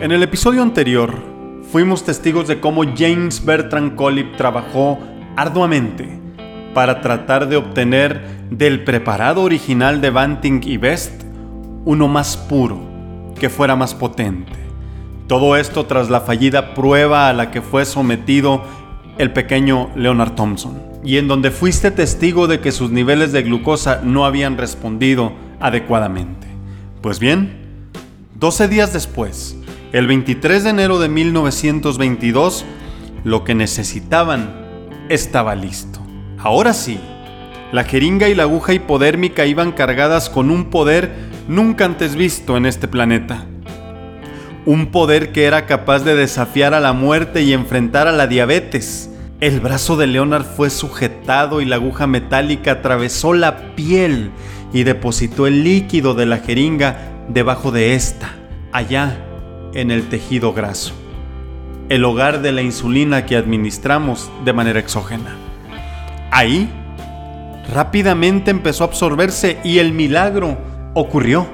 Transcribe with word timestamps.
En 0.00 0.12
el 0.12 0.22
episodio 0.22 0.62
anterior, 0.62 1.14
fuimos 1.72 2.04
testigos 2.04 2.46
de 2.46 2.60
cómo 2.60 2.82
James 2.96 3.44
Bertrand 3.44 3.96
Collip 3.96 4.36
trabajó 4.36 4.98
arduamente 5.36 6.20
para 6.74 7.00
tratar 7.00 7.48
de 7.48 7.56
obtener 7.56 8.22
del 8.50 8.84
preparado 8.84 9.42
original 9.42 10.00
de 10.00 10.10
Banting 10.10 10.60
y 10.64 10.76
Best 10.76 11.22
uno 11.84 12.06
más 12.08 12.36
puro, 12.36 12.78
que 13.38 13.48
fuera 13.48 13.76
más 13.76 13.94
potente. 13.94 14.52
Todo 15.26 15.56
esto 15.56 15.86
tras 15.86 16.10
la 16.10 16.20
fallida 16.20 16.74
prueba 16.74 17.28
a 17.28 17.32
la 17.32 17.50
que 17.50 17.62
fue 17.62 17.84
sometido 17.84 18.62
el 19.16 19.32
pequeño 19.32 19.90
Leonard 19.96 20.34
Thompson, 20.34 20.80
y 21.04 21.18
en 21.18 21.28
donde 21.28 21.50
fuiste 21.50 21.90
testigo 21.90 22.46
de 22.46 22.60
que 22.60 22.72
sus 22.72 22.90
niveles 22.90 23.32
de 23.32 23.42
glucosa 23.42 24.00
no 24.02 24.24
habían 24.24 24.56
respondido 24.56 25.32
adecuadamente. 25.60 26.46
Pues 27.02 27.18
bien, 27.18 27.90
12 28.36 28.68
días 28.68 28.92
después, 28.92 29.56
el 29.92 30.06
23 30.06 30.64
de 30.64 30.70
enero 30.70 30.98
de 30.98 31.08
1922, 31.08 32.64
lo 33.22 33.44
que 33.44 33.54
necesitaban 33.54 34.54
estaba 35.08 35.54
listo. 35.54 36.00
Ahora 36.38 36.72
sí, 36.72 36.98
la 37.72 37.84
jeringa 37.84 38.28
y 38.28 38.34
la 38.34 38.44
aguja 38.44 38.72
hipodérmica 38.72 39.46
iban 39.46 39.72
cargadas 39.72 40.30
con 40.30 40.50
un 40.50 40.66
poder 40.70 41.10
nunca 41.48 41.84
antes 41.84 42.14
visto 42.14 42.56
en 42.56 42.66
este 42.66 42.88
planeta. 42.88 43.46
Un 44.66 44.86
poder 44.86 45.32
que 45.32 45.44
era 45.44 45.66
capaz 45.66 46.04
de 46.04 46.14
desafiar 46.14 46.72
a 46.72 46.80
la 46.80 46.92
muerte 46.92 47.42
y 47.42 47.52
enfrentar 47.52 48.08
a 48.08 48.12
la 48.12 48.26
diabetes. 48.26 49.10
El 49.40 49.58
brazo 49.60 49.96
de 49.96 50.06
Leonard 50.06 50.44
fue 50.44 50.70
sujetado 50.70 51.60
y 51.60 51.64
la 51.64 51.76
aguja 51.76 52.06
metálica 52.06 52.72
atravesó 52.72 53.34
la 53.34 53.74
piel 53.74 54.30
y 54.72 54.84
depositó 54.84 55.48
el 55.48 55.64
líquido 55.64 56.14
de 56.14 56.24
la 56.24 56.38
jeringa 56.38 56.98
debajo 57.28 57.72
de 57.72 57.94
esta, 57.94 58.36
allá 58.72 59.18
en 59.74 59.90
el 59.90 60.08
tejido 60.08 60.52
graso, 60.52 60.94
el 61.88 62.04
hogar 62.04 62.42
de 62.42 62.52
la 62.52 62.62
insulina 62.62 63.26
que 63.26 63.36
administramos 63.36 64.30
de 64.44 64.52
manera 64.52 64.78
exógena. 64.78 65.36
Ahí, 66.30 66.70
rápidamente 67.72 68.52
empezó 68.52 68.84
a 68.84 68.86
absorberse 68.86 69.58
y 69.64 69.78
el 69.78 69.92
milagro 69.92 70.56
ocurrió. 70.94 71.46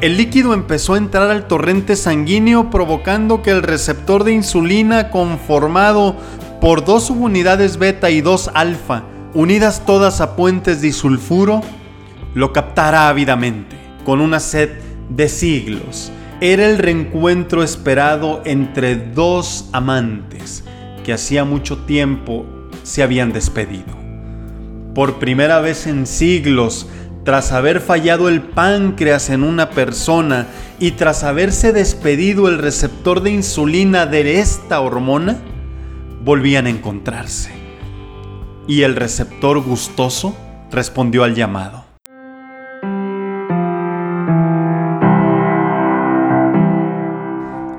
El 0.00 0.16
líquido 0.16 0.54
empezó 0.54 0.94
a 0.94 0.98
entrar 0.98 1.30
al 1.30 1.46
torrente 1.46 1.94
sanguíneo 1.94 2.70
provocando 2.70 3.42
que 3.42 3.50
el 3.50 3.62
receptor 3.62 4.24
de 4.24 4.32
insulina 4.32 5.10
conformado 5.10 6.16
por 6.62 6.84
dos 6.84 7.06
subunidades 7.08 7.76
beta 7.76 8.08
y 8.10 8.20
dos 8.20 8.48
alfa, 8.54 9.02
unidas 9.34 9.84
todas 9.84 10.20
a 10.20 10.36
puentes 10.36 10.80
disulfuro, 10.80 11.60
lo 12.34 12.52
captara 12.52 13.08
ávidamente, 13.08 13.76
con 14.04 14.20
una 14.20 14.38
sed 14.38 14.70
de 15.08 15.28
siglos 15.28 16.12
era 16.40 16.64
el 16.70 16.78
reencuentro 16.78 17.64
esperado 17.64 18.42
entre 18.44 18.94
dos 18.94 19.70
amantes 19.72 20.62
que 21.04 21.12
hacía 21.12 21.44
mucho 21.44 21.78
tiempo 21.78 22.46
se 22.84 23.02
habían 23.02 23.32
despedido. 23.32 23.96
Por 24.94 25.18
primera 25.18 25.58
vez 25.58 25.88
en 25.88 26.06
siglos, 26.06 26.86
tras 27.24 27.50
haber 27.50 27.80
fallado 27.80 28.28
el 28.28 28.40
páncreas 28.40 29.30
en 29.30 29.42
una 29.42 29.70
persona 29.70 30.46
y 30.78 30.92
tras 30.92 31.24
haberse 31.24 31.72
despedido 31.72 32.46
el 32.46 32.58
receptor 32.58 33.20
de 33.20 33.32
insulina 33.32 34.06
de 34.06 34.38
esta 34.38 34.80
hormona, 34.80 35.38
volvían 36.22 36.66
a 36.66 36.70
encontrarse. 36.70 37.50
Y 38.66 38.82
el 38.82 38.96
receptor 38.96 39.60
gustoso 39.60 40.36
respondió 40.70 41.24
al 41.24 41.34
llamado. 41.34 41.92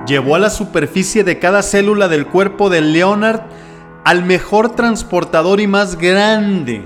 llevó 0.06 0.34
a 0.34 0.38
la 0.38 0.50
superficie 0.50 1.24
de 1.24 1.38
cada 1.38 1.62
célula 1.62 2.08
del 2.08 2.26
cuerpo 2.26 2.70
de 2.70 2.80
Leonard 2.80 3.42
al 4.04 4.24
mejor 4.24 4.74
transportador 4.74 5.60
y 5.60 5.66
más 5.66 5.96
grande 5.96 6.84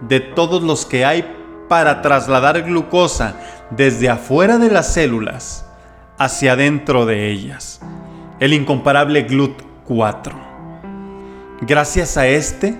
de 0.00 0.20
todos 0.20 0.62
los 0.62 0.86
que 0.86 1.04
hay 1.04 1.24
para 1.68 2.02
trasladar 2.02 2.62
glucosa 2.62 3.34
desde 3.70 4.08
afuera 4.08 4.58
de 4.58 4.70
las 4.70 4.94
células 4.94 5.66
hacia 6.18 6.52
adentro 6.52 7.04
de 7.04 7.30
ellas, 7.30 7.80
el 8.38 8.52
incomparable 8.52 9.26
GLUT4. 9.26 10.51
Gracias 11.64 12.16
a 12.16 12.26
este, 12.26 12.76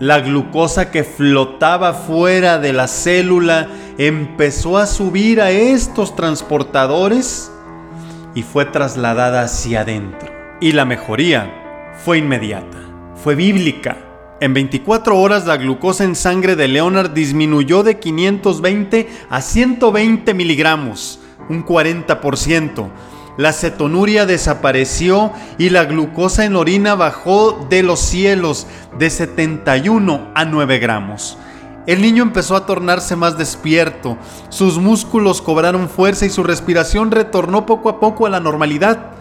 la 0.00 0.18
glucosa 0.18 0.90
que 0.90 1.04
flotaba 1.04 1.94
fuera 1.94 2.58
de 2.58 2.72
la 2.72 2.88
célula 2.88 3.68
empezó 3.96 4.76
a 4.76 4.86
subir 4.86 5.40
a 5.40 5.52
estos 5.52 6.16
transportadores 6.16 7.52
y 8.34 8.42
fue 8.42 8.64
trasladada 8.64 9.42
hacia 9.42 9.82
adentro. 9.82 10.32
Y 10.60 10.72
la 10.72 10.84
mejoría 10.84 11.94
fue 12.04 12.18
inmediata, 12.18 12.78
fue 13.22 13.36
bíblica. 13.36 13.96
En 14.40 14.52
24 14.52 15.16
horas 15.16 15.46
la 15.46 15.56
glucosa 15.56 16.02
en 16.02 16.16
sangre 16.16 16.56
de 16.56 16.66
Leonard 16.66 17.12
disminuyó 17.12 17.84
de 17.84 18.00
520 18.00 19.08
a 19.30 19.40
120 19.40 20.34
miligramos, 20.34 21.20
un 21.48 21.64
40%. 21.64 22.88
La 23.38 23.52
cetonuria 23.52 24.26
desapareció 24.26 25.30
y 25.58 25.70
la 25.70 25.84
glucosa 25.84 26.44
en 26.44 26.56
orina 26.56 26.96
bajó 26.96 27.68
de 27.70 27.84
los 27.84 28.00
cielos 28.00 28.66
de 28.98 29.10
71 29.10 30.32
a 30.34 30.44
9 30.44 30.78
gramos. 30.80 31.38
El 31.86 32.02
niño 32.02 32.24
empezó 32.24 32.56
a 32.56 32.66
tornarse 32.66 33.14
más 33.14 33.38
despierto, 33.38 34.18
sus 34.48 34.78
músculos 34.78 35.40
cobraron 35.40 35.88
fuerza 35.88 36.26
y 36.26 36.30
su 36.30 36.42
respiración 36.42 37.12
retornó 37.12 37.64
poco 37.64 37.88
a 37.90 38.00
poco 38.00 38.26
a 38.26 38.30
la 38.30 38.40
normalidad. 38.40 39.12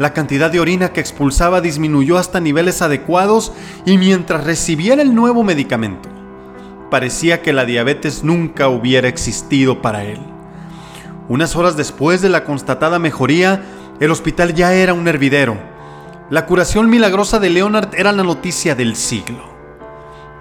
La 0.00 0.12
cantidad 0.12 0.50
de 0.50 0.58
orina 0.58 0.92
que 0.92 0.98
expulsaba 0.98 1.60
disminuyó 1.60 2.18
hasta 2.18 2.40
niveles 2.40 2.82
adecuados 2.82 3.52
y 3.86 3.98
mientras 3.98 4.42
recibiera 4.42 5.00
el 5.00 5.14
nuevo 5.14 5.44
medicamento, 5.44 6.08
parecía 6.90 7.40
que 7.40 7.52
la 7.52 7.64
diabetes 7.64 8.24
nunca 8.24 8.66
hubiera 8.66 9.06
existido 9.06 9.80
para 9.80 10.02
él. 10.02 10.33
Unas 11.28 11.56
horas 11.56 11.76
después 11.76 12.20
de 12.20 12.28
la 12.28 12.44
constatada 12.44 12.98
mejoría, 12.98 13.62
el 14.00 14.10
hospital 14.10 14.54
ya 14.54 14.74
era 14.74 14.92
un 14.92 15.08
hervidero. 15.08 15.56
La 16.28 16.46
curación 16.46 16.90
milagrosa 16.90 17.38
de 17.38 17.50
Leonard 17.50 17.94
era 17.94 18.12
la 18.12 18.22
noticia 18.22 18.74
del 18.74 18.94
siglo. 18.94 19.54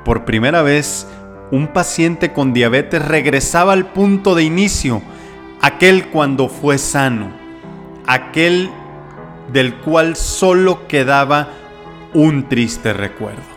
Por 0.03 0.25
primera 0.25 0.61
vez, 0.61 1.07
un 1.51 1.67
paciente 1.67 2.33
con 2.33 2.51
diabetes 2.51 3.05
regresaba 3.05 3.73
al 3.73 3.85
punto 3.85 4.35
de 4.35 4.43
inicio, 4.43 5.01
aquel 5.61 6.09
cuando 6.09 6.49
fue 6.49 6.77
sano, 6.77 7.31
aquel 8.05 8.69
del 9.53 9.75
cual 9.75 10.15
solo 10.15 10.87
quedaba 10.87 11.49
un 12.13 12.49
triste 12.49 12.91
recuerdo. 12.91 13.52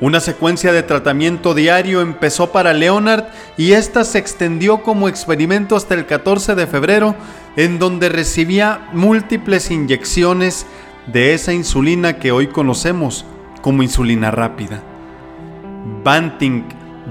Una 0.00 0.18
secuencia 0.18 0.72
de 0.72 0.82
tratamiento 0.82 1.54
diario 1.54 2.00
empezó 2.00 2.50
para 2.50 2.72
Leonard 2.72 3.26
y 3.56 3.72
esta 3.72 4.04
se 4.04 4.18
extendió 4.18 4.82
como 4.82 5.08
experimento 5.08 5.76
hasta 5.76 5.94
el 5.94 6.04
14 6.04 6.56
de 6.56 6.66
febrero, 6.66 7.14
en 7.56 7.78
donde 7.78 8.08
recibía 8.08 8.88
múltiples 8.92 9.70
inyecciones 9.70 10.66
de 11.06 11.34
esa 11.34 11.52
insulina 11.52 12.18
que 12.18 12.32
hoy 12.32 12.48
conocemos 12.48 13.24
como 13.62 13.84
insulina 13.84 14.32
rápida. 14.32 14.82
Banting 16.02 16.64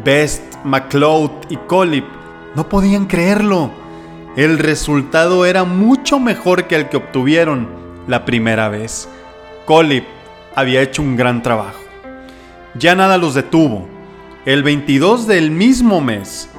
Best, 0.03 0.43
McLeod 0.65 1.31
y 1.49 1.55
Collip 1.55 2.05
no 2.55 2.67
podían 2.67 3.05
creerlo. 3.05 3.71
El 4.35 4.59
resultado 4.59 5.45
era 5.45 5.63
mucho 5.63 6.19
mejor 6.19 6.65
que 6.65 6.75
el 6.75 6.89
que 6.89 6.97
obtuvieron 6.97 7.69
la 8.07 8.25
primera 8.25 8.67
vez. 8.67 9.07
Collip 9.65 10.05
había 10.55 10.81
hecho 10.81 11.01
un 11.01 11.15
gran 11.15 11.41
trabajo. 11.41 11.82
Ya 12.75 12.95
nada 12.95 13.17
los 13.17 13.35
detuvo. 13.35 13.87
El 14.45 14.63
22 14.63 15.27
del 15.27 15.51
mismo 15.51 16.01
mes, 16.01 16.49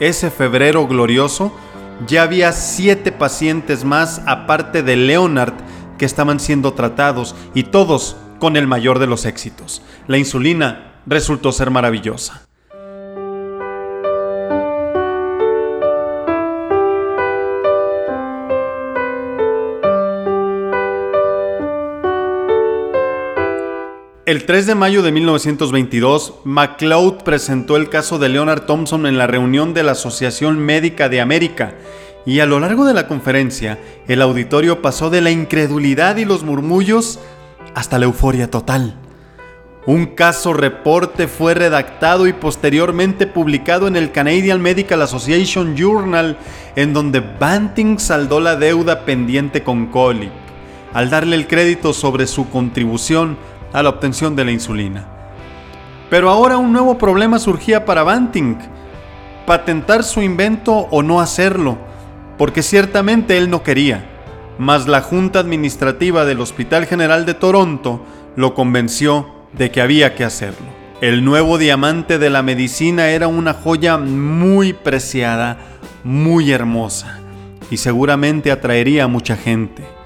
ese 0.00 0.30
febrero 0.30 0.86
glorioso, 0.86 1.52
ya 2.06 2.22
había 2.22 2.52
siete 2.52 3.12
pacientes 3.12 3.84
más 3.84 4.20
aparte 4.26 4.82
de 4.82 4.96
Leonard 4.96 5.54
que 5.96 6.06
estaban 6.06 6.40
siendo 6.40 6.72
tratados 6.72 7.34
y 7.54 7.64
todos 7.64 8.16
con 8.38 8.56
el 8.56 8.66
mayor 8.66 8.98
de 8.98 9.06
los 9.06 9.26
éxitos. 9.26 9.82
La 10.06 10.18
insulina 10.18 11.00
resultó 11.06 11.52
ser 11.52 11.70
maravillosa. 11.70 12.49
El 24.26 24.44
3 24.44 24.66
de 24.66 24.74
mayo 24.74 25.02
de 25.02 25.12
1922, 25.12 26.34
MacLeod 26.44 27.22
presentó 27.22 27.76
el 27.76 27.88
caso 27.88 28.18
de 28.18 28.28
Leonard 28.28 28.66
Thompson 28.66 29.06
en 29.06 29.16
la 29.16 29.26
reunión 29.26 29.72
de 29.72 29.82
la 29.82 29.92
Asociación 29.92 30.58
Médica 30.58 31.08
de 31.08 31.22
América 31.22 31.72
y 32.26 32.40
a 32.40 32.46
lo 32.46 32.60
largo 32.60 32.84
de 32.84 32.92
la 32.92 33.08
conferencia 33.08 33.78
el 34.08 34.20
auditorio 34.20 34.82
pasó 34.82 35.08
de 35.08 35.22
la 35.22 35.30
incredulidad 35.30 36.18
y 36.18 36.26
los 36.26 36.44
murmullos 36.44 37.18
hasta 37.74 37.98
la 37.98 38.04
euforia 38.04 38.50
total. 38.50 38.94
Un 39.86 40.04
caso 40.04 40.52
reporte 40.52 41.26
fue 41.26 41.54
redactado 41.54 42.26
y 42.26 42.34
posteriormente 42.34 43.26
publicado 43.26 43.88
en 43.88 43.96
el 43.96 44.12
Canadian 44.12 44.60
Medical 44.60 45.00
Association 45.00 45.74
Journal, 45.76 46.36
en 46.76 46.92
donde 46.92 47.20
Banting 47.20 47.98
saldó 47.98 48.38
la 48.38 48.56
deuda 48.56 49.06
pendiente 49.06 49.62
con 49.62 49.86
Colip, 49.86 50.30
al 50.92 51.08
darle 51.08 51.36
el 51.36 51.46
crédito 51.46 51.94
sobre 51.94 52.26
su 52.26 52.50
contribución 52.50 53.38
a 53.72 53.82
la 53.82 53.88
obtención 53.88 54.36
de 54.36 54.44
la 54.44 54.52
insulina. 54.52 55.06
Pero 56.08 56.28
ahora 56.28 56.56
un 56.56 56.72
nuevo 56.72 56.98
problema 56.98 57.38
surgía 57.38 57.84
para 57.84 58.02
Banting, 58.02 58.56
patentar 59.46 60.02
su 60.02 60.22
invento 60.22 60.72
o 60.90 61.02
no 61.02 61.20
hacerlo, 61.20 61.78
porque 62.36 62.62
ciertamente 62.62 63.36
él 63.36 63.50
no 63.50 63.62
quería, 63.62 64.06
mas 64.58 64.88
la 64.88 65.00
Junta 65.00 65.38
Administrativa 65.38 66.24
del 66.24 66.40
Hospital 66.40 66.86
General 66.86 67.26
de 67.26 67.34
Toronto 67.34 68.04
lo 68.36 68.54
convenció 68.54 69.28
de 69.52 69.70
que 69.70 69.80
había 69.80 70.14
que 70.14 70.24
hacerlo. 70.24 70.66
El 71.00 71.24
nuevo 71.24 71.58
diamante 71.58 72.18
de 72.18 72.28
la 72.28 72.42
medicina 72.42 73.08
era 73.08 73.26
una 73.26 73.54
joya 73.54 73.96
muy 73.96 74.72
preciada, 74.72 75.58
muy 76.04 76.52
hermosa, 76.52 77.20
y 77.70 77.78
seguramente 77.78 78.50
atraería 78.50 79.04
a 79.04 79.08
mucha 79.08 79.36
gente. 79.36 79.99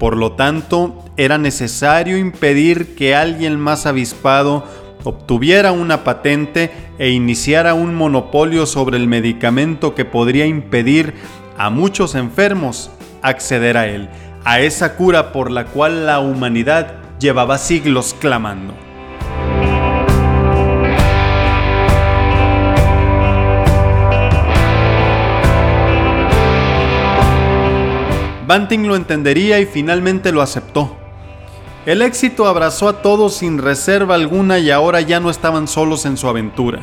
Por 0.00 0.16
lo 0.16 0.32
tanto, 0.32 1.04
era 1.18 1.36
necesario 1.36 2.16
impedir 2.16 2.94
que 2.94 3.14
alguien 3.14 3.60
más 3.60 3.84
avispado 3.84 4.64
obtuviera 5.04 5.72
una 5.72 6.04
patente 6.04 6.70
e 6.98 7.10
iniciara 7.10 7.74
un 7.74 7.94
monopolio 7.94 8.64
sobre 8.64 8.96
el 8.96 9.06
medicamento 9.06 9.94
que 9.94 10.06
podría 10.06 10.46
impedir 10.46 11.12
a 11.58 11.68
muchos 11.68 12.14
enfermos 12.14 12.90
acceder 13.20 13.76
a 13.76 13.88
él, 13.88 14.08
a 14.42 14.60
esa 14.60 14.96
cura 14.96 15.32
por 15.32 15.50
la 15.50 15.66
cual 15.66 16.06
la 16.06 16.18
humanidad 16.20 16.94
llevaba 17.18 17.58
siglos 17.58 18.16
clamando. 18.18 18.89
Banting 28.50 28.88
lo 28.88 28.96
entendería 28.96 29.60
y 29.60 29.64
finalmente 29.64 30.32
lo 30.32 30.42
aceptó. 30.42 30.96
El 31.86 32.02
éxito 32.02 32.48
abrazó 32.48 32.88
a 32.88 33.00
todos 33.00 33.34
sin 33.34 33.58
reserva 33.58 34.16
alguna 34.16 34.58
y 34.58 34.72
ahora 34.72 35.00
ya 35.00 35.20
no 35.20 35.30
estaban 35.30 35.68
solos 35.68 36.04
en 36.04 36.16
su 36.16 36.26
aventura. 36.26 36.80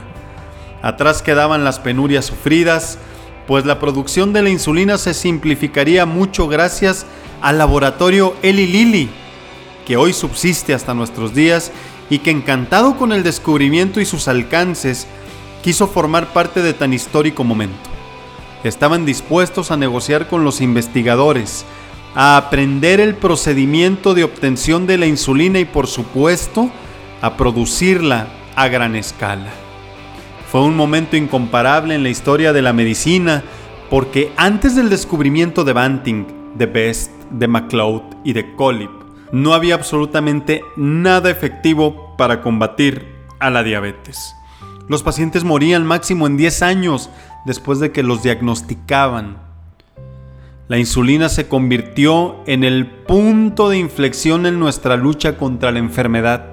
Atrás 0.82 1.22
quedaban 1.22 1.66
las 1.66 1.80
penurias 1.80 2.24
sufridas, 2.24 3.00
pues 3.48 3.66
la 3.66 3.80
producción 3.80 4.32
de 4.32 4.44
la 4.44 4.50
insulina 4.50 4.98
se 4.98 5.14
simplificaría 5.14 6.06
mucho 6.06 6.48
gracias 6.48 7.06
al 7.42 7.58
laboratorio 7.58 8.34
Eli 8.44 8.66
Lilly, 8.66 9.10
que 9.86 9.98
hoy 9.98 10.14
subsiste 10.14 10.74
hasta 10.74 10.94
nuestros 10.94 11.36
días 11.36 11.74
y 12.10 12.20
que 12.20 12.32
encantado 12.32 12.96
con 12.96 13.12
el 13.12 13.24
descubrimiento 13.24 14.00
y 14.00 14.06
sus 14.06 14.30
alcances, 14.30 15.06
quiso 15.62 15.86
formar 15.88 16.32
parte 16.32 16.62
de 16.62 16.74
tan 16.74 16.94
histórico 16.94 17.44
momento. 17.44 17.97
Estaban 18.68 19.06
dispuestos 19.06 19.72
a 19.72 19.78
negociar 19.78 20.28
con 20.28 20.44
los 20.44 20.62
investigadores, 20.62 21.66
a 22.16 22.38
aprender 22.38 23.00
el 23.00 23.16
procedimiento 23.16 24.14
de 24.14 24.24
obtención 24.24 24.88
de 24.88 24.98
la 24.98 25.06
insulina 25.06 25.60
y 25.60 25.66
por 25.66 25.88
supuesto 25.88 26.70
a 27.22 27.38
producirla 27.38 28.28
a 28.56 28.68
gran 28.68 28.96
escala. 28.96 29.52
Fue 30.52 30.62
un 30.62 30.76
momento 30.76 31.16
incomparable 31.16 31.96
en 31.96 32.04
la 32.04 32.10
historia 32.10 32.54
de 32.54 32.62
la 32.62 32.74
medicina 32.74 33.44
porque 33.90 34.32
antes 34.36 34.76
del 34.76 34.90
descubrimiento 34.90 35.64
de 35.64 35.74
Banting, 35.74 36.26
de 36.56 36.66
Best, 36.66 37.12
de 37.32 37.48
MacLeod 37.48 38.04
y 38.24 38.34
de 38.34 38.56
Colip, 38.56 38.92
no 39.32 39.54
había 39.54 39.76
absolutamente 39.76 40.62
nada 40.76 41.30
efectivo 41.30 42.16
para 42.18 42.42
combatir 42.42 43.06
a 43.40 43.50
la 43.50 43.64
diabetes. 43.64 44.36
Los 44.88 45.04
pacientes 45.04 45.44
morían 45.44 45.86
máximo 45.86 46.28
en 46.28 46.38
10 46.38 46.62
años 46.62 47.10
después 47.48 47.80
de 47.80 47.94
que 47.94 48.04
los 48.04 48.22
diagnosticaban. 48.22 49.38
La 50.68 50.78
insulina 50.78 51.30
se 51.30 51.48
convirtió 51.48 52.36
en 52.46 52.66
el 52.66 52.86
punto 52.86 53.70
de 53.70 53.78
inflexión 53.78 54.46
en 54.46 54.60
nuestra 54.60 54.98
lucha 54.98 55.38
contra 55.38 55.72
la 55.72 55.80
enfermedad, 55.80 56.46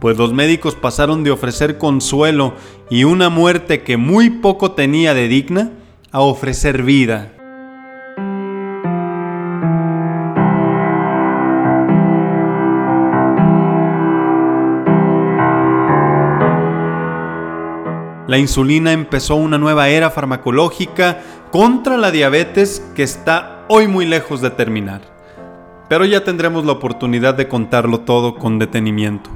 pues 0.00 0.18
los 0.18 0.32
médicos 0.32 0.74
pasaron 0.74 1.22
de 1.22 1.30
ofrecer 1.30 1.78
consuelo 1.78 2.54
y 2.90 3.04
una 3.04 3.30
muerte 3.30 3.82
que 3.82 3.96
muy 3.96 4.28
poco 4.28 4.72
tenía 4.72 5.14
de 5.14 5.28
digna 5.28 5.70
a 6.10 6.20
ofrecer 6.20 6.82
vida. 6.82 7.37
La 18.28 18.36
insulina 18.36 18.92
empezó 18.92 19.36
una 19.36 19.56
nueva 19.56 19.88
era 19.88 20.10
farmacológica 20.10 21.22
contra 21.50 21.96
la 21.96 22.10
diabetes 22.10 22.86
que 22.94 23.02
está 23.02 23.64
hoy 23.68 23.88
muy 23.88 24.04
lejos 24.04 24.42
de 24.42 24.50
terminar. 24.50 25.00
Pero 25.88 26.04
ya 26.04 26.22
tendremos 26.24 26.66
la 26.66 26.72
oportunidad 26.72 27.32
de 27.32 27.48
contarlo 27.48 28.00
todo 28.00 28.34
con 28.34 28.58
detenimiento, 28.58 29.30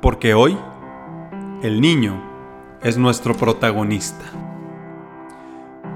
porque 0.00 0.34
hoy 0.34 0.56
el 1.64 1.80
niño 1.80 2.22
es 2.80 2.96
nuestro 2.96 3.34
protagonista. 3.34 4.24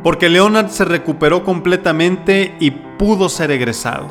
Porque 0.02 0.28
Leonard 0.28 0.70
se 0.70 0.84
recuperó 0.84 1.44
completamente 1.44 2.56
y 2.58 2.72
pudo 2.72 3.28
ser 3.28 3.52
egresado. 3.52 4.08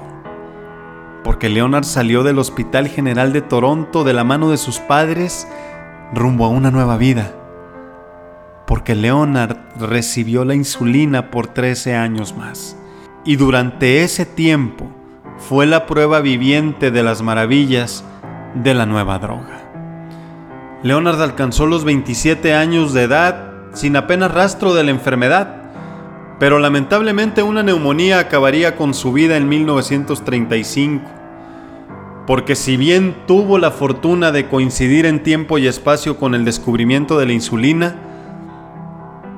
Porque 1.22 1.50
Leonard 1.50 1.84
salió 1.84 2.24
del 2.24 2.40
Hospital 2.40 2.88
General 2.88 3.34
de 3.34 3.42
Toronto 3.42 4.06
de 4.06 4.14
la 4.14 4.24
mano 4.24 4.52
de 4.52 4.58
sus 4.58 4.80
padres 4.80 5.50
rumbo 6.14 6.46
a 6.46 6.50
una 6.50 6.72
nueva 6.72 6.96
vida 6.96 7.34
porque 8.66 8.96
Leonard 8.96 9.58
recibió 9.80 10.46
la 10.46 10.56
insulina 10.56 11.30
por 11.32 11.48
13 11.48 11.96
años 11.96 12.36
más. 12.36 12.78
Y 13.24 13.36
durante 13.36 14.04
ese 14.04 14.26
tiempo 14.26 14.90
fue 15.38 15.66
la 15.66 15.86
prueba 15.86 16.22
viviente 16.22 16.92
de 16.92 17.04
las 17.04 17.22
maravillas 17.22 18.04
de 18.56 18.74
la 18.74 18.86
nueva 18.86 19.20
droga. 19.20 19.62
Leonard 20.84 21.22
alcanzó 21.22 21.66
los 21.66 21.84
27 21.84 22.54
años 22.54 22.94
de 22.94 23.04
edad 23.04 23.52
sin 23.74 23.96
apenas 23.96 24.32
rastro 24.34 24.74
de 24.74 24.84
la 24.84 24.92
enfermedad, 24.92 25.64
pero 26.40 26.60
lamentablemente 26.60 27.44
una 27.44 27.64
neumonía 27.64 28.20
acabaría 28.20 28.76
con 28.76 28.94
su 28.94 29.12
vida 29.12 29.38
en 29.38 29.50
1935. 29.50 31.04
Porque 32.28 32.56
si 32.56 32.78
bien 32.78 33.16
tuvo 33.28 33.58
la 33.60 33.72
fortuna 33.72 34.32
de 34.32 34.48
coincidir 34.48 35.06
en 35.06 35.22
tiempo 35.22 35.58
y 35.58 35.68
espacio 35.68 36.18
con 36.18 36.34
el 36.34 36.44
descubrimiento 36.44 37.20
de 37.20 37.28
la 37.28 37.34
insulina, 37.34 37.96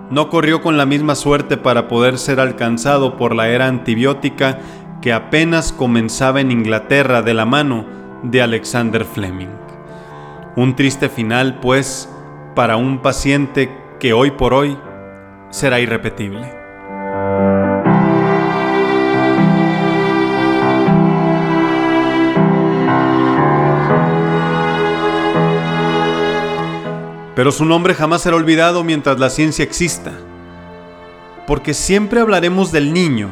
no 0.10 0.30
corrió 0.30 0.62
con 0.62 0.78
la 0.78 0.86
misma 0.86 1.16
suerte 1.16 1.58
para 1.58 1.88
poder 1.88 2.18
ser 2.18 2.40
alcanzado 2.40 3.18
por 3.18 3.36
la 3.36 3.50
era 3.50 3.68
antibiótica 3.68 4.60
que 5.02 5.14
apenas 5.14 5.74
comenzaba 5.74 6.42
en 6.42 6.52
Inglaterra 6.52 7.22
de 7.22 7.34
la 7.34 7.46
mano 7.46 7.86
de 8.24 8.42
Alexander 8.42 9.06
Fleming. 9.06 9.50
Un 10.56 10.76
triste 10.76 11.10
final, 11.10 11.60
pues, 11.60 12.10
para 12.56 12.78
un 12.78 13.00
paciente 13.00 13.70
que 14.00 14.14
hoy 14.14 14.32
por 14.32 14.54
hoy 14.54 14.78
será 15.50 15.80
irrepetible. 15.80 16.57
Pero 27.38 27.51
su 27.51 27.65
nombre 27.65 27.94
jamás 27.94 28.24
será 28.24 28.36
olvidado 28.36 28.84
mientras 28.84 29.20
la 29.20 29.29
ciencia 29.29 29.62
exista, 29.62 30.12
porque 31.46 31.75
siempre 31.75 32.20
hablaremos 32.20 32.72
del 32.72 32.91
niño 32.94 33.29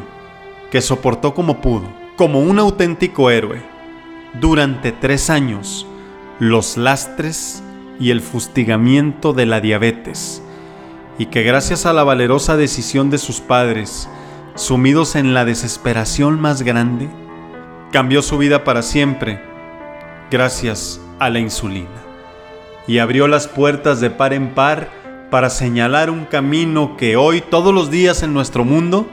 que 0.69 0.81
soportó 0.81 1.33
como 1.33 1.59
pudo, 1.59 1.89
como 2.15 2.39
un 2.39 2.59
auténtico 2.59 3.31
héroe, 3.31 3.63
durante 4.39 4.91
tres 4.91 5.31
años, 5.31 5.88
los 6.38 6.77
lastres 6.77 7.63
y 8.00 8.12
el 8.12 8.21
fustigamiento 8.21 9.33
de 9.33 9.47
la 9.47 9.59
diabetes, 9.59 10.43
y 11.17 11.25
que 11.25 11.41
gracias 11.41 11.88
a 11.88 11.93
la 11.93 12.03
valerosa 12.03 12.57
decisión 12.57 13.09
de 13.09 13.17
sus 13.17 13.41
padres, 13.41 14.07
sumidos 14.53 15.15
en 15.15 15.33
la 15.33 15.45
desesperación 15.45 16.39
más 16.39 16.62
grande, 16.62 17.09
cambió 17.91 18.21
su 18.21 18.38
vida 18.38 18.63
para 18.63 18.83
siempre 18.83 19.41
gracias 20.29 21.01
a 21.17 21.31
la 21.31 21.39
insulina 21.39 22.04
y 22.88 23.00
abrió 23.00 23.27
las 23.27 23.48
puertas 23.48 24.00
de 24.00 24.10
par 24.10 24.34
en 24.34 24.54
par 24.54 24.89
para 25.32 25.50
señalar 25.50 26.10
un 26.10 26.25
camino 26.25 26.98
que 26.98 27.18
hoy 27.18 27.42
todos 27.42 27.74
los 27.74 27.89
días 27.89 28.24
en 28.24 28.34
nuestro 28.34 28.63
mundo 28.63 29.08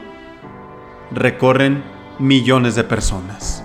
recorren 1.11 1.83
millones 2.19 2.75
de 2.75 2.83
personas. 2.83 3.63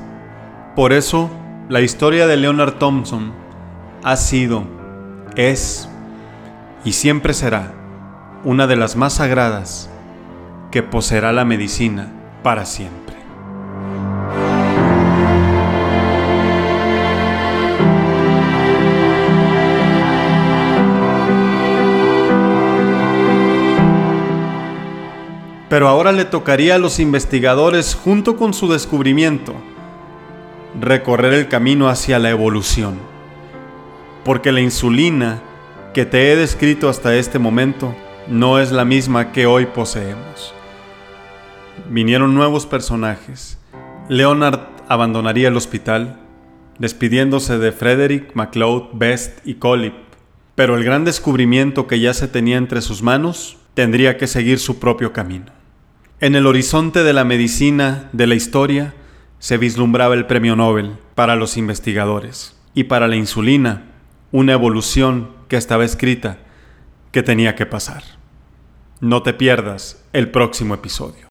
Por 0.75 0.93
eso, 0.93 1.31
la 1.69 1.81
historia 1.81 2.27
de 2.27 2.37
Leonard 2.37 2.75
Thompson 2.75 3.33
ha 4.03 4.17
sido, 4.17 4.65
es 5.37 5.89
y 6.85 6.93
siempre 6.93 7.35
será 7.35 7.75
una 8.45 8.67
de 8.67 8.77
las 8.77 8.97
más 8.97 9.15
sagradas 9.15 9.91
que 10.71 10.83
poseerá 10.83 11.33
la 11.33 11.45
medicina 11.45 12.13
para 12.43 12.65
siempre. 12.65 13.08
Pero 25.69 25.89
ahora 25.89 26.13
le 26.13 26.25
tocaría 26.25 26.77
a 26.77 26.79
los 26.79 26.99
investigadores, 26.99 27.95
junto 27.95 28.37
con 28.37 28.55
su 28.55 28.73
descubrimiento, 28.73 29.55
recorrer 30.81 31.35
el 31.35 31.49
camino 31.49 31.89
hacia 31.89 32.19
la 32.19 32.31
evolución. 32.31 32.99
Porque 34.25 34.51
la 34.51 34.61
insulina 34.61 35.43
que 35.93 36.07
te 36.07 36.33
he 36.33 36.37
descrito 36.37 36.89
hasta 36.89 37.17
este 37.17 37.39
momento 37.39 37.95
no 38.29 38.59
es 38.59 38.73
la 38.73 38.85
misma 38.85 39.33
que 39.33 39.47
hoy 39.47 39.67
poseemos. 39.67 40.55
Vinieron 41.91 42.35
nuevos 42.35 42.67
personajes. 42.67 43.59
Leonard 44.09 44.61
abandonaría 44.89 45.49
el 45.49 45.57
hospital, 45.57 46.19
despidiéndose 46.79 47.59
de 47.59 47.73
Frederick, 47.73 48.35
MacLeod, 48.35 48.91
Best 48.95 49.47
y 49.47 49.55
Collip. 49.55 49.95
Pero 50.55 50.77
el 50.77 50.85
gran 50.85 51.05
descubrimiento 51.05 51.87
que 51.87 52.01
ya 52.01 52.15
se 52.15 52.27
tenía 52.27 52.57
entre 52.57 52.81
sus 52.81 53.03
manos 53.03 53.59
tendría 53.75 54.17
que 54.17 54.27
seguir 54.27 54.59
su 54.59 54.79
propio 54.79 55.13
camino. 55.13 55.58
En 56.21 56.35
el 56.35 56.47
horizonte 56.47 57.05
de 57.05 57.13
la 57.13 57.23
medicina, 57.23 58.09
de 58.13 58.27
la 58.27 58.35
historia, 58.35 58.93
se 59.39 59.57
vislumbraba 59.57 60.15
el 60.15 60.27
premio 60.27 60.57
Nobel 60.57 60.97
para 61.15 61.37
los 61.37 61.57
investigadores 61.57 62.57
y 62.75 62.85
para 62.85 63.07
la 63.07 63.15
insulina, 63.15 63.85
una 64.33 64.55
evolución 64.55 65.31
que 65.47 65.57
estaba 65.57 65.85
escrita 65.85 66.39
que 67.13 67.23
tenía 67.23 67.55
que 67.55 67.67
pasar. 67.67 68.03
No 69.01 69.23
te 69.23 69.33
pierdas 69.33 70.05
el 70.13 70.29
próximo 70.33 70.75
episodio. 70.75 71.28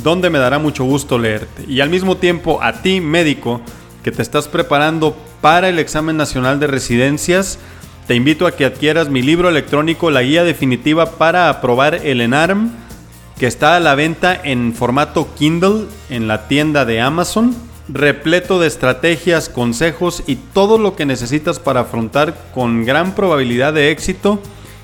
donde 0.03 0.29
me 0.29 0.39
dará 0.39 0.59
mucho 0.59 0.83
gusto 0.83 1.17
leerte. 1.17 1.63
Y 1.69 1.79
al 1.79 1.89
mismo 1.89 2.17
tiempo 2.17 2.61
a 2.61 2.81
ti, 2.81 2.99
médico, 2.99 3.61
que 4.03 4.11
te 4.11 4.21
estás 4.21 4.49
preparando 4.49 5.15
para 5.41 5.69
el 5.69 5.79
examen 5.79 6.17
nacional 6.17 6.59
de 6.59 6.67
residencias, 6.67 7.59
te 8.07 8.15
invito 8.15 8.45
a 8.45 8.51
que 8.51 8.65
adquieras 8.65 9.09
mi 9.09 9.21
libro 9.21 9.49
electrónico 9.49 10.11
La 10.11 10.21
Guía 10.21 10.43
Definitiva 10.43 11.17
para 11.17 11.49
aprobar 11.49 11.95
el 11.95 12.21
ENARM, 12.21 12.71
que 13.37 13.47
está 13.47 13.75
a 13.75 13.79
la 13.79 13.95
venta 13.95 14.39
en 14.43 14.73
formato 14.73 15.33
Kindle 15.35 15.85
en 16.09 16.27
la 16.27 16.47
tienda 16.47 16.85
de 16.85 17.01
Amazon, 17.01 17.55
repleto 17.87 18.59
de 18.59 18.67
estrategias, 18.67 19.49
consejos 19.49 20.23
y 20.27 20.35
todo 20.35 20.77
lo 20.77 20.95
que 20.95 21.05
necesitas 21.05 21.59
para 21.59 21.81
afrontar 21.81 22.35
con 22.53 22.85
gran 22.85 23.15
probabilidad 23.15 23.73
de 23.73 23.91
éxito 23.91 24.39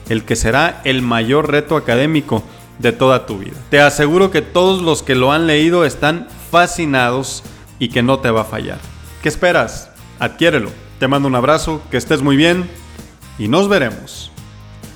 el 0.09 0.23
que 0.23 0.35
será 0.35 0.81
el 0.85 1.01
mayor 1.01 1.51
reto 1.51 1.75
académico 1.75 2.43
de 2.79 2.91
toda 2.91 3.25
tu 3.25 3.39
vida. 3.39 3.57
Te 3.69 3.81
aseguro 3.81 4.31
que 4.31 4.41
todos 4.41 4.81
los 4.81 5.03
que 5.03 5.15
lo 5.15 5.31
han 5.31 5.47
leído 5.47 5.85
están 5.85 6.27
fascinados 6.51 7.43
y 7.79 7.89
que 7.89 8.03
no 8.03 8.19
te 8.19 8.31
va 8.31 8.41
a 8.41 8.45
fallar. 8.45 8.79
¿Qué 9.21 9.29
esperas? 9.29 9.89
Adquiérelo. 10.19 10.71
Te 10.99 11.07
mando 11.07 11.27
un 11.27 11.35
abrazo, 11.35 11.81
que 11.91 11.97
estés 11.97 12.21
muy 12.21 12.35
bien 12.35 12.69
y 13.37 13.47
nos 13.47 13.69
veremos 13.69 14.31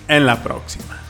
en 0.08 0.26
la 0.26 0.44
próxima. 0.44 1.01